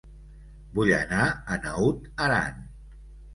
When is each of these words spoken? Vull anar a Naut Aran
Vull 0.79 0.93
anar 0.99 1.25
a 1.27 1.59
Naut 1.67 2.09
Aran 2.29 2.67